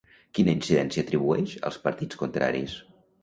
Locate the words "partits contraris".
1.85-2.77